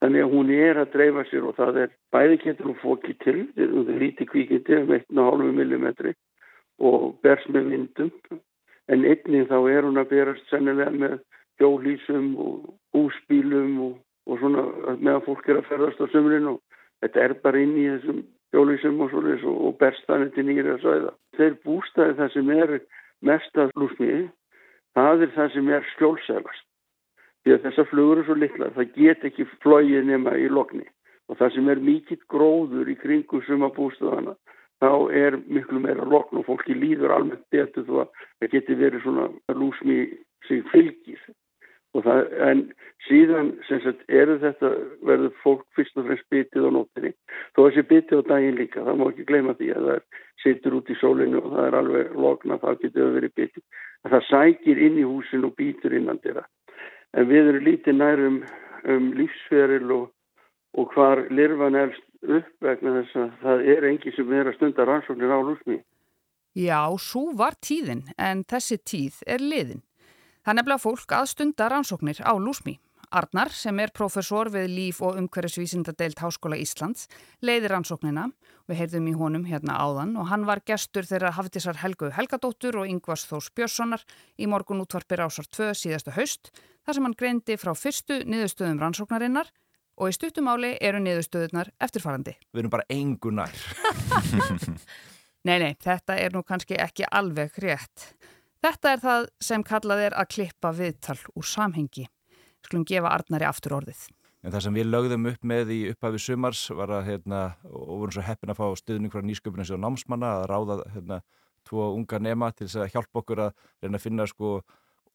þannig 0.00 0.24
að 0.24 0.34
hún 0.34 0.52
er 0.54 0.80
að 0.80 0.92
dreifa 0.94 1.24
sér 1.28 1.46
og 1.48 1.56
það 1.58 1.82
er 1.84 1.96
bæði 2.14 2.38
getur 2.44 2.70
hún 2.70 2.82
fókið 2.82 3.18
til 3.24 3.40
það 3.56 3.90
er 3.94 4.02
lítið 4.04 4.30
kvíkindi 4.32 4.78
um 4.80 4.94
1,5 4.96 5.74
mm 5.76 6.14
og 6.80 7.18
bers 7.22 7.44
með 7.52 7.72
vindum 7.74 8.12
en 8.90 9.04
einnig 9.04 9.48
þá 9.50 9.58
er 9.70 9.86
hún 9.86 10.00
að 10.00 10.12
berast 10.14 10.46
sennilega 10.48 10.90
með 10.96 11.18
hjólísum 11.60 12.32
og 12.40 12.70
húsbílum 12.96 13.76
og, 13.84 13.96
og 14.26 14.40
svona 14.40 14.64
meðan 14.96 15.26
fólk 15.26 15.48
er 15.48 15.60
að 15.60 15.68
ferðast 15.68 16.00
á 16.00 16.06
sömurinn 16.14 16.48
og 16.54 16.60
þetta 17.04 17.26
er 17.26 17.34
bara 17.44 17.60
inn 17.60 17.76
í 17.76 17.86
þessum 17.90 18.22
hjólísum 18.54 19.02
og 19.04 19.14
og, 19.14 19.58
og 19.68 19.76
berst 19.78 20.06
þannig 20.08 20.32
til 20.34 20.46
nýra 20.48 20.78
svæða. 20.80 21.12
Þeir 21.36 21.58
bústaði 21.66 22.16
það 22.18 22.32
sem 22.34 22.50
er 22.56 22.72
mest 23.22 23.58
að 23.58 23.72
lúsmiði, 23.76 24.28
það 24.96 25.26
er 25.26 25.34
það 25.36 25.52
sem 25.54 25.70
er 25.76 25.88
skjólsælast 25.94 26.66
því 27.44 27.54
að 27.54 27.62
þessar 27.66 27.88
flugur 27.90 28.20
er 28.20 28.26
svo 28.28 28.36
litla 28.36 28.70
það 28.76 28.94
get 28.96 29.28
ekki 29.28 29.46
flóið 29.64 30.08
nema 30.08 30.36
í 30.36 30.48
lokni 30.52 30.86
og 31.30 31.38
það 31.40 31.54
sem 31.56 31.68
er 31.72 31.84
mikill 31.84 32.20
gróður 32.32 32.90
í 32.90 32.96
sem 33.46 33.66
bústu 33.76 34.10
hana 34.12 34.34
þá 34.80 34.92
er 35.12 35.36
miklu 35.46 35.80
meira 35.80 36.04
lokn 36.08 36.40
og 36.40 36.46
fólki 36.48 36.74
líður 36.74 37.14
almennt 37.16 37.44
betur 37.52 37.86
þó 37.86 37.94
að 38.04 38.08
það 38.40 38.52
geti 38.54 38.78
verið 38.80 39.04
svona 39.04 39.28
lúsmi 39.54 40.00
sig 40.48 40.64
fylgir 40.72 41.20
það, 41.94 42.20
en 42.46 42.62
síðan 43.08 43.52
sagt, 43.68 44.04
eru 44.08 44.38
þetta 44.42 44.70
verður 45.08 45.34
fólk 45.42 45.66
fyrst 45.76 45.98
og 45.98 46.06
fremst 46.06 46.28
bitið 46.30 46.68
á 46.68 46.70
nóttinni 46.76 47.12
þó 47.56 47.60
þessi 47.66 47.86
bitið 47.90 48.22
á 48.22 48.28
daginn 48.30 48.60
líka 48.60 48.86
það 48.86 49.00
má 49.00 49.06
ekki 49.10 49.28
gleyma 49.30 49.56
því 49.58 49.72
að 49.74 49.90
það 49.90 50.22
situr 50.44 50.78
út 50.78 50.90
í 50.90 50.98
sólinu 51.00 51.42
og 51.42 51.50
það 51.56 51.66
er 51.66 51.78
alveg 51.80 52.16
lokna 52.26 52.60
það 52.62 52.80
getur 52.84 53.14
verið 53.18 53.36
bitið 53.42 53.64
það 54.14 54.26
sækir 54.30 54.82
inn 54.86 54.98
í 55.00 55.08
húsin 55.08 55.46
og 55.48 55.56
býtur 55.58 55.96
innan 55.98 56.22
þeirra 56.22 56.46
en 57.18 57.28
við 57.30 57.50
erum 57.50 57.66
lítið 57.66 57.98
nærum 57.98 58.40
um 58.88 59.10
lífsferil 59.18 59.90
og, 59.96 60.06
og 60.78 60.94
hvar 60.94 61.26
lirfan 61.30 61.78
elst 61.78 62.06
upp 62.22 62.50
vegna 62.64 63.00
þess 63.00 63.16
að 63.16 63.30
það 63.42 63.68
er 63.74 63.86
engi 63.90 64.14
sem 64.16 64.32
er 64.32 64.50
að 64.50 64.58
stunda 64.58 64.86
rannsóknir 64.88 65.32
á 65.32 65.38
lúsmi. 65.40 65.78
Já, 66.58 66.82
svo 66.98 67.30
var 67.38 67.56
tíðin 67.62 68.08
en 68.18 68.42
þessi 68.44 68.80
tíð 68.82 69.20
er 69.26 69.44
liðin. 69.44 69.82
Það 70.40 70.56
nefnilega 70.56 70.80
fólk 70.80 71.12
að 71.12 71.26
stunda 71.34 71.68
rannsóknir 71.68 72.22
á 72.24 72.32
lúsmi. 72.40 72.78
Arnar, 73.10 73.50
sem 73.50 73.74
er 73.82 73.90
profesor 73.90 74.48
við 74.54 74.68
líf- 74.70 75.00
og 75.02 75.16
umhverfisvísindadeilt 75.18 76.20
Háskóla 76.22 76.54
Íslands, 76.60 77.08
leiði 77.42 77.72
rannsóknina, 77.72 78.28
við 78.70 78.78
heyrðum 78.78 79.08
í 79.10 79.14
honum 79.18 79.46
hérna 79.50 79.80
áðan 79.82 80.14
og 80.20 80.28
hann 80.30 80.46
var 80.46 80.62
gestur 80.62 81.08
þeirra 81.08 81.32
Hafdísar 81.34 81.80
Helgu 81.82 82.12
Helgadóttur 82.14 82.78
og 82.78 82.86
Yngvars 82.86 83.26
Þós 83.26 83.50
Björnssonar 83.50 84.04
í 84.38 84.46
morgun 84.46 84.84
útvarpir 84.84 85.24
ásar 85.26 85.50
2 85.50 85.74
síðasta 85.74 86.14
haust, 86.14 86.52
þar 86.86 86.94
sem 86.94 87.08
hann 87.08 87.18
greindi 87.18 87.58
frá 87.58 87.74
fyrstu 87.74 88.22
niðurstöðum 88.30 88.78
rannsóknarinnar 88.78 89.50
og 89.98 90.08
í 90.08 90.14
stuttumáli 90.14 90.76
eru 90.80 91.02
niðurstöðunar 91.02 91.74
eftirfarandi. 91.82 92.36
Við 92.54 92.62
erum 92.62 92.72
bara 92.72 92.86
engu 92.94 93.34
nær. 93.34 93.58
nei, 95.48 95.58
nei, 95.58 95.74
þetta 95.82 96.14
er 96.14 96.36
nú 96.36 96.46
kannski 96.46 96.78
ekki 96.78 97.10
alveg 97.10 97.58
rétt. 97.58 98.12
Þetta 98.60 98.92
er 98.92 99.00
það 99.00 99.28
sem 99.40 99.62
kallað 99.64 100.06
er 100.06 100.16
að 100.20 100.32
klippa 100.34 100.72
viðtal 100.76 101.18
úr 101.34 101.46
samhengi 101.48 102.06
skulum 102.66 102.84
gefa 102.84 103.12
Arnari 103.14 103.46
aftur 103.48 103.78
orðið. 103.78 104.08
En 104.40 104.52
það 104.54 104.64
sem 104.64 104.76
við 104.76 104.88
lögðum 104.88 105.28
upp 105.30 105.42
með 105.44 105.72
í 105.74 105.78
upphafi 105.92 106.20
sumars 106.20 106.62
var 106.72 106.92
að, 106.96 107.06
hérna, 107.10 107.40
og 107.68 108.02
vorum 108.02 108.14
svo 108.16 108.24
heppin 108.24 108.52
að 108.52 108.60
fá 108.60 108.66
stuðning 108.80 109.12
frá 109.12 109.24
nýsköpunum 109.24 109.68
sem 109.68 109.80
námsmanna 109.80 110.30
að 110.38 110.44
ráða, 110.48 110.76
hérna, 110.94 111.18
tvo 111.68 111.90
unga 111.96 112.20
nema 112.24 112.48
til 112.56 112.68
þess 112.68 112.80
að 112.80 112.94
hjálpa 112.94 113.20
okkur 113.20 113.42
að 113.46 113.66
reyna 113.82 114.00
að 114.00 114.06
finna, 114.06 114.26
sko, 114.30 114.52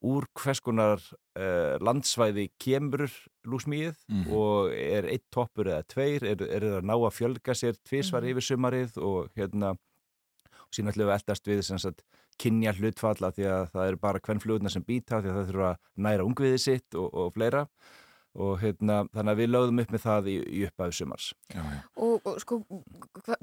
úr 0.06 0.28
hvers 0.38 0.62
konar 0.62 1.02
eh, 1.40 1.74
landsvæði 1.82 2.52
kemur 2.62 3.08
lúsmíð 3.50 3.96
mm 4.06 4.22
-hmm. 4.22 4.36
og 4.38 4.74
er 4.74 5.10
eitt 5.10 5.26
toppur 5.34 5.72
eða 5.72 5.88
tveir, 5.90 6.24
er, 6.24 6.42
er 6.46 6.62
það 6.62 6.78
að 6.82 6.88
ná 6.92 6.96
að 6.96 7.16
fjölga 7.18 7.54
sér 7.58 7.76
tvísvar 7.82 8.22
mm 8.22 8.28
-hmm. 8.28 8.32
yfir 8.32 8.46
sumarið 8.50 8.98
og 8.98 9.30
hérna, 9.34 9.74
og 9.74 9.80
síðan 10.76 10.94
ætlum 10.94 11.10
við 11.10 11.18
eldast 11.18 11.50
við 11.50 11.64
sagt 11.70 12.06
kynja 12.42 12.74
hlutfalla 12.76 13.32
því 13.36 13.46
að 13.48 13.70
það 13.72 13.90
eru 13.90 14.02
bara 14.02 14.22
hvern 14.24 14.42
flugurna 14.44 14.72
sem 14.72 14.84
býta 14.84 15.22
því 15.22 15.32
að 15.32 15.38
það 15.38 15.52
þurfa 15.52 15.70
að 15.70 15.78
næra 16.08 16.26
ungviði 16.28 16.60
sitt 16.60 16.98
og, 17.00 17.08
og 17.14 17.32
fleira 17.36 17.62
og 18.36 18.60
hérna, 18.60 19.04
þannig 19.16 19.32
að 19.32 19.40
við 19.40 19.50
lögðum 19.54 19.82
upp 19.84 19.92
með 19.94 20.04
það 20.04 20.28
í, 20.28 20.36
í 20.44 20.62
uppæðu 20.68 20.96
sumars. 20.98 21.28
Já, 21.54 21.62
já. 21.62 21.80
Og, 22.04 22.28
og 22.28 22.38
sko, 22.44 22.58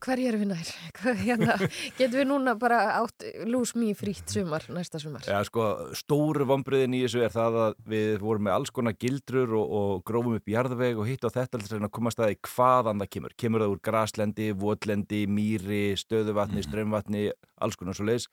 hverju 0.05 0.29
erum 0.29 0.45
við 0.45 0.51
nær? 0.53 0.73
Hérna, 1.23 1.57
getum 1.99 2.19
við 2.19 2.29
núna 2.29 2.55
bara 2.61 2.81
átt 2.99 3.27
lúsmi 3.49 3.93
frýtt 3.97 4.33
sumar, 4.33 4.67
næsta 4.73 5.01
sumar? 5.03 5.25
Já, 5.29 5.39
sko, 5.49 5.69
stóru 5.97 6.47
vombriðin 6.49 6.97
í 6.99 7.03
þessu 7.07 7.25
er 7.25 7.35
það 7.35 7.59
að 7.67 7.77
við 7.93 8.11
vorum 8.23 8.47
með 8.49 8.57
alls 8.59 8.75
konar 8.75 8.97
gildrur 9.01 9.57
og, 9.59 9.77
og 9.81 10.05
grófum 10.09 10.39
upp 10.39 10.53
jarðveg 10.53 11.01
og 11.01 11.09
hitt 11.09 11.29
og 11.29 11.35
þetta 11.37 11.63
til 11.63 11.81
að 11.81 11.93
komast 11.95 12.21
að 12.21 12.35
í 12.37 12.41
hvaðan 12.53 13.05
það 13.05 13.13
kemur. 13.17 13.37
Kemur 13.41 13.65
það 13.65 13.77
úr 13.77 13.85
graslendi, 13.89 14.51
votlendi, 14.57 15.25
mýri, 15.31 15.85
stöðuvatni, 16.01 16.61
mm. 16.61 16.69
strömmvatni, 16.69 17.31
alls 17.63 17.79
konar 17.81 17.97
svo 17.97 18.09
leiðis 18.09 18.29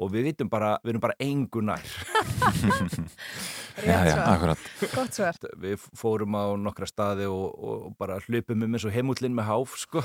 og 0.00 0.10
við 0.10 0.30
vitum 0.30 0.50
bara, 0.50 0.74
við 0.82 0.94
erum 0.94 1.04
bara 1.04 1.16
engu 1.22 1.62
nær 1.64 1.84
Já, 3.86 3.98
já, 4.06 4.16
akkurat 4.22 4.58
Gott 4.94 5.16
svar 5.16 5.38
Við 5.60 5.82
fórum 6.04 6.36
á 6.36 6.44
nokkra 6.60 6.88
staði 6.88 7.26
og, 7.30 7.44
og 7.54 7.96
bara 8.00 8.20
hlupum 8.26 8.66
um 8.66 8.76
eins 8.76 8.86
og 8.86 8.94
heimullin 8.94 9.34
með 9.36 9.48
háf 9.48 9.76
sko. 9.80 10.04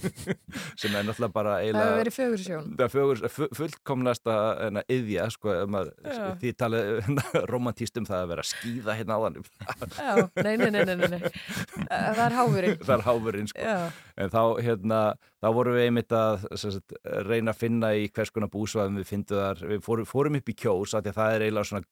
Sem 0.80 0.94
er 0.96 1.06
náttúrulega 1.06 1.32
bara 1.34 1.58
eiginlega 1.60 1.84
Það 1.84 1.90
hefur 1.90 2.00
verið 2.00 2.16
hefur 2.80 3.12
verið 3.12 3.56
fullkomnasta 3.60 4.36
yðja 4.90 5.28
sko, 5.34 5.56
því 6.40 6.54
talið 6.58 6.90
romantístum 7.52 8.08
það 8.08 8.24
að 8.24 8.32
vera 8.34 8.46
að 8.46 8.50
skýða 8.54 8.98
hérna 8.98 9.18
á 9.18 9.20
þannig 9.26 9.50
Já, 10.00 10.12
nei, 10.40 10.54
nei, 10.56 10.70
nei, 10.74 10.84
nei, 10.88 11.08
nei 11.14 11.20
Það 11.90 12.22
er 12.24 12.36
háfurinn. 12.36 12.78
Það 12.84 12.94
er 12.96 13.04
háfurinn 13.06 13.50
sko. 13.50 13.76
En 14.20 14.32
þá, 14.32 14.42
hérna, 14.64 15.00
þá 15.42 15.48
vorum 15.56 15.76
við 15.76 15.86
einmitt 15.88 16.14
að 16.16 16.46
sagt, 16.60 16.94
reyna 17.26 17.54
að 17.54 17.62
finna 17.62 17.92
í 17.96 18.08
hvers 18.10 18.32
konar 18.34 18.52
búsvæðum 18.52 19.00
við 19.00 19.08
fyndum 19.10 19.40
þar, 19.40 19.64
við 19.72 19.82
fórum, 19.86 20.08
fórum 20.08 20.38
upp 20.40 20.52
í 20.52 20.56
kjós 20.56 20.94
að 20.96 21.10
það 21.16 21.36
er 21.36 21.46
eiginlega 21.46 21.70
svona 21.70 21.88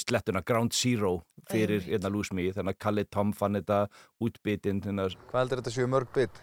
slettuna 0.00 0.42
ground 0.46 0.74
zero 0.76 1.20
fyrir 1.50 1.84
hérna 1.86 2.10
lúsmi, 2.12 2.48
þannig 2.54 2.76
að 2.76 2.82
Kalli 2.86 3.06
Tom 3.10 3.32
fann 3.36 3.58
þetta 3.58 3.86
útbytinn 4.20 4.82
Hvað 4.82 5.40
heldur 5.40 5.62
þetta 5.62 5.74
séu 5.74 5.88
mörg 5.90 6.12
bytt? 6.14 6.42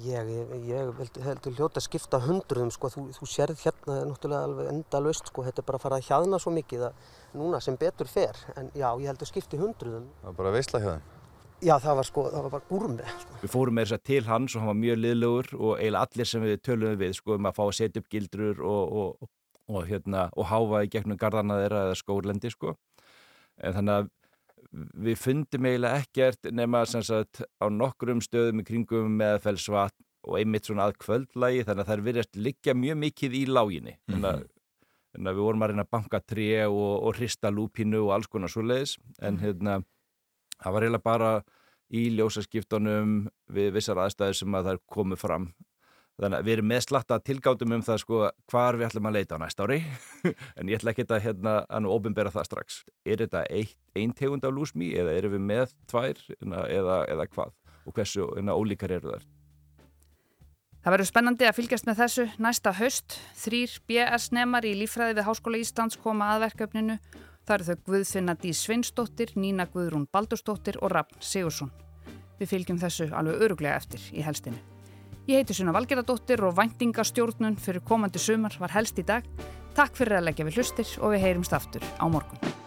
Ég, 0.00 0.28
ég, 0.32 0.52
ég 0.70 1.00
heldur 1.20 1.52
hljóta 1.52 1.76
að 1.76 1.84
skipta 1.84 2.16
hundruðum 2.24 2.70
sko, 2.72 2.88
þú, 2.88 3.02
þú 3.12 3.26
sérð 3.28 3.58
hérna 3.60 3.98
náttúrulega 4.08 4.46
alveg 4.48 4.70
endalust 4.70 5.28
sko, 5.28 5.44
þetta 5.44 5.60
er 5.60 5.66
bara 5.68 5.80
að 5.80 5.84
fara 5.84 5.98
að 6.00 6.06
hjaðna 6.06 6.38
svo 6.40 6.52
mikið 6.56 6.86
að 6.86 7.10
núna 7.36 7.60
sem 7.60 7.76
betur 7.76 8.08
fer, 8.08 8.40
en 8.56 8.70
já, 8.72 8.86
ég 9.02 9.10
heldur 9.10 9.28
skipti 9.28 9.60
hundruðum. 9.60 10.06
Það 10.22 10.30
var 10.30 10.38
bara 10.38 10.54
veisla 10.56 10.80
hjá 10.80 10.88
þeim? 10.94 11.10
Já, 11.62 11.74
það 11.78 11.98
var 12.00 12.08
sko, 12.08 12.24
það 12.32 12.46
var 12.46 12.54
bara 12.56 12.68
gúrmi. 12.70 13.10
Sko. 13.20 13.36
Við 13.42 13.52
fórum 13.52 13.76
með 13.76 13.84
þess 13.84 13.98
að 13.98 14.06
til 14.08 14.22
hans 14.30 14.56
og 14.56 14.62
hann 14.62 14.72
var 14.72 14.80
mjög 14.80 14.98
liðlegur 15.02 15.52
og 15.58 15.74
eiginlega 15.76 16.08
allir 16.08 16.30
sem 16.32 16.46
við 16.48 16.56
töluðum 16.70 16.98
við 17.04 17.14
sko 17.20 17.36
um 17.36 17.50
að 17.50 17.58
fá 17.58 17.62
að 17.66 17.76
setja 17.82 18.02
upp 18.02 18.08
gildrur 18.16 18.64
og, 18.72 18.96
og, 19.02 19.30
og, 19.72 19.86
hérna, 19.88 20.28
og 20.36 20.48
háfa 20.50 20.84
í 20.86 20.90
gegnum 20.92 21.20
gardana 21.20 21.60
þeirra 21.60 21.86
eða 21.88 21.98
skórlendi 21.98 22.52
sko. 22.52 22.76
En 23.62 23.76
þannig 23.76 24.00
að 24.00 24.10
við 25.04 25.18
fundum 25.20 25.68
eiginlega 25.68 26.00
ekkert 26.00 26.48
nema 26.54 26.84
sagt, 26.88 27.42
á 27.60 27.66
nokkrum 27.68 28.22
stöðum 28.24 28.62
í 28.62 28.66
kringum 28.68 29.16
meðfellsvat 29.20 29.94
og 30.22 30.38
einmitt 30.38 30.68
svona 30.68 30.86
að 30.88 30.98
kvöldlægi 31.02 31.64
þannig 31.66 31.82
að 31.82 31.88
það 31.88 31.96
er 31.96 32.04
verið 32.06 32.26
að 32.26 32.42
liggja 32.46 32.74
mjög 32.78 33.00
mikið 33.02 33.34
í 33.36 33.42
láginni. 33.50 33.96
Þannig 34.08 34.28
að, 34.30 34.44
þannig 35.12 35.32
að 35.32 35.40
við 35.40 35.48
vorum 35.48 35.64
að 35.64 35.72
reyna 35.72 35.86
að 35.86 35.92
banka 35.96 36.22
tré 36.24 36.48
og 36.68 37.08
hrista 37.18 37.50
lúpínu 37.52 38.04
og 38.06 38.14
alls 38.16 38.30
konar 38.30 38.52
svo 38.52 38.64
leiðis 38.64 38.96
en 39.18 39.34
mhm. 39.34 39.42
hérna 39.42 39.80
það 40.62 40.76
var 40.76 40.86
eiginlega 40.86 41.08
bara 41.08 41.32
í 41.92 42.06
ljósaskiptunum 42.16 43.16
við 43.52 43.74
vissar 43.76 44.00
aðstæður 44.00 44.38
sem 44.38 44.56
að 44.56 44.68
það 44.68 44.78
er 44.78 44.82
komið 44.96 45.20
fram 45.20 45.50
þannig 46.20 46.38
að 46.38 46.46
við 46.46 46.54
erum 46.56 46.68
með 46.70 46.82
slatta 46.84 47.18
tilgátum 47.24 47.74
um 47.76 47.84
það 47.86 48.00
sko 48.02 48.22
hvar 48.52 48.78
við 48.78 48.88
ætlum 48.88 49.08
að 49.08 49.16
leita 49.18 49.38
á 49.38 49.42
næst 49.42 49.62
ári 49.64 49.78
en 50.58 50.70
ég 50.70 50.78
ætla 50.78 50.92
ekki 50.92 51.06
að 51.08 51.24
hérna 51.26 51.54
að 51.68 51.90
ofinbera 51.94 52.32
það 52.34 52.48
strax. 52.50 52.80
Er 53.04 53.24
þetta 53.24 53.44
einn 53.48 54.16
tegund 54.18 54.44
af 54.44 54.54
lúsmi 54.54 54.92
eða 54.92 55.16
erum 55.16 55.36
við 55.36 55.46
með 55.48 55.76
tvær 55.90 56.20
eða, 56.40 57.02
eða 57.08 57.28
hvað 57.32 57.56
og 57.82 57.96
hversu 57.96 58.28
ólíkar 58.28 58.98
eru 58.98 59.16
þar? 59.16 59.26
Það 60.82 60.94
verður 60.96 61.06
spennandi 61.06 61.46
að 61.46 61.58
fylgjast 61.60 61.86
með 61.86 62.00
þessu 62.00 62.24
næsta 62.42 62.72
höst. 62.74 63.18
Þrýr 63.38 63.74
BS 63.86 64.32
nefnar 64.34 64.66
í 64.66 64.72
lífræði 64.80 65.14
við 65.20 65.28
Háskóla 65.28 65.60
Íslands 65.62 65.98
koma 66.02 66.32
aðverkefninu 66.34 66.98
Það 67.42 67.54
eru 67.56 67.64
þau 67.66 67.86
Guðfinna 67.88 68.34
Dí 68.38 68.52
Svinsdóttir, 68.54 69.32
Nína 69.34 69.66
Guðrún 69.70 70.06
Baldursdóttir 70.14 70.78
og 70.82 70.94
Rafn 70.94 71.18
Sigursson. 71.18 71.72
Við 72.38 72.54
fylgjum 72.54 72.78
þessu 72.82 73.10
alveg 73.10 73.48
öruglega 73.48 73.80
eftir 73.82 74.12
í 74.14 74.22
helstinni. 74.22 74.62
Ég 75.30 75.38
heiti 75.38 75.54
Suna 75.54 75.70
Valgeradóttir 75.70 76.40
og 76.42 76.56
væntingastjórnun 76.56 77.54
fyrir 77.62 77.84
komandi 77.86 78.18
sumar 78.18 78.56
var 78.58 78.74
helst 78.74 78.98
í 78.98 79.04
dag. 79.06 79.28
Takk 79.76 79.94
fyrir 79.94 80.18
að 80.18 80.26
leggja 80.26 80.48
við 80.48 80.58
hlustir 80.58 80.96
og 80.98 81.14
við 81.14 81.22
heyrumst 81.28 81.54
aftur 81.54 81.86
á 82.02 82.04
morgun. 82.10 82.61